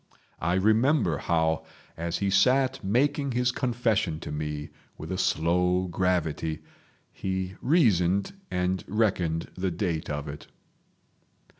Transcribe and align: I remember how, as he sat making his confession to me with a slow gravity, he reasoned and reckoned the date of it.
I 0.39 0.55
remember 0.55 1.19
how, 1.19 1.63
as 1.95 2.17
he 2.17 2.31
sat 2.31 2.83
making 2.83 3.33
his 3.33 3.51
confession 3.51 4.19
to 4.21 4.31
me 4.31 4.71
with 4.97 5.11
a 5.11 5.17
slow 5.19 5.85
gravity, 5.89 6.63
he 7.13 7.53
reasoned 7.61 8.33
and 8.49 8.83
reckoned 8.87 9.51
the 9.55 9.69
date 9.69 10.09
of 10.09 10.27
it. 10.27 10.47